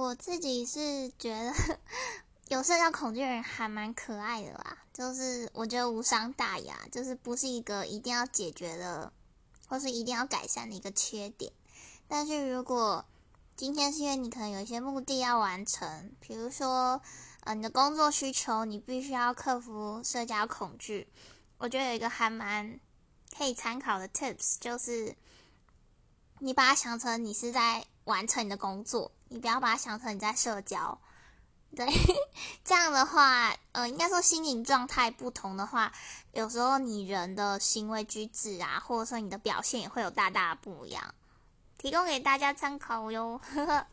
[0.00, 1.52] 我自己是觉得
[2.48, 9.12] 有社交恐惧人还蛮可爱的啦，就是我觉得无伤大雅，就是不是一个一定要解决的，
[9.68, 11.52] 或是一定要改善的一个缺点。
[12.08, 13.04] 但是如果
[13.54, 17.02] 今天是因为你可能有一些目的要完成，比如说
[17.44, 21.08] 呃你的工作需求，你必须要克服社交恐惧，
[21.58, 22.80] 我觉得有一个还蛮
[23.36, 25.14] 可以参考的 tips，就是
[26.38, 29.10] 你把它想成你是在完成你的工作。
[29.28, 30.98] 你不要把它想成你在社交，
[31.76, 31.86] 对，
[32.64, 35.92] 这样的话，呃，应该说心灵状态不同的话，
[36.32, 41.14] 有时候你人的行为举止啊，或者说你的表现也会有大大的不一样，
[41.78, 43.86] 提供给大家参考哟，呵呵。